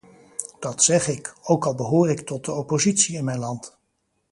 [0.59, 3.77] Dat zeg ik, ook al behoor ik tot de oppositie in mijn land.